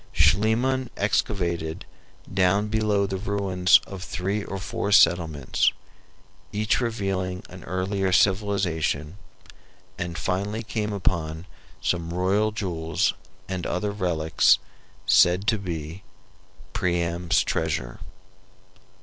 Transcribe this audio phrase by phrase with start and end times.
[0.13, 1.85] Schliemann excavated
[2.33, 5.71] down below the ruins of three or four settlements,
[6.51, 9.17] each revealing an earlier civilization,
[9.99, 11.45] and finally came upon
[11.83, 13.13] some royal jewels
[13.47, 14.57] and other relics
[15.05, 16.01] said to be
[16.73, 17.99] "Priam's Treasure."